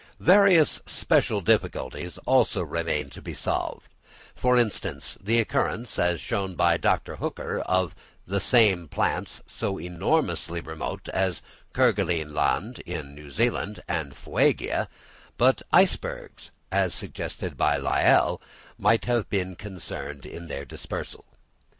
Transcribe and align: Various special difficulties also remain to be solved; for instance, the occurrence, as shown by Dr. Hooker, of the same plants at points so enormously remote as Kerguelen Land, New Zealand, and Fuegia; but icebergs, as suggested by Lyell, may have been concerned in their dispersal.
Various 0.19 0.81
special 0.87 1.41
difficulties 1.41 2.17
also 2.25 2.63
remain 2.63 3.11
to 3.11 3.21
be 3.21 3.35
solved; 3.35 3.93
for 4.33 4.57
instance, 4.57 5.15
the 5.23 5.39
occurrence, 5.39 5.99
as 5.99 6.19
shown 6.19 6.55
by 6.55 6.75
Dr. 6.77 7.17
Hooker, 7.17 7.59
of 7.67 7.93
the 8.25 8.39
same 8.39 8.87
plants 8.87 9.41
at 9.41 9.43
points 9.45 9.53
so 9.57 9.77
enormously 9.77 10.59
remote 10.59 11.07
as 11.09 11.43
Kerguelen 11.71 12.33
Land, 12.33 12.81
New 12.87 13.29
Zealand, 13.29 13.83
and 13.87 14.15
Fuegia; 14.15 14.87
but 15.37 15.61
icebergs, 15.71 16.49
as 16.71 16.95
suggested 16.95 17.55
by 17.55 17.77
Lyell, 17.77 18.41
may 18.79 18.97
have 19.03 19.29
been 19.29 19.55
concerned 19.55 20.25
in 20.25 20.47
their 20.47 20.65
dispersal. 20.65 21.25